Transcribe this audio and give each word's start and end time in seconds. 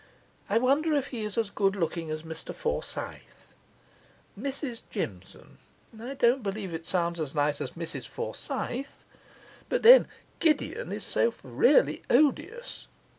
I 0.49 0.57
wonder 0.57 0.93
if 0.95 1.09
he 1.13 1.23
is 1.23 1.37
as 1.37 1.51
good 1.51 1.75
looking 1.75 2.09
as 2.09 2.23
Mr 2.23 2.55
Forsyth. 2.55 3.53
Mrs 4.35 4.81
Jimson 4.89 5.59
I 6.01 6.15
don't 6.15 6.41
believe 6.41 6.73
it 6.73 6.87
sounds 6.87 7.19
as 7.19 7.35
nice 7.35 7.61
as 7.61 7.77
Mrs 7.77 8.07
Forsyth; 8.07 9.05
but 9.69 9.83
then 9.83 10.07
"Gideon" 10.39 10.91
is 10.91 11.03
so 11.03 11.31
really 11.43 12.01
odious! 12.09 12.87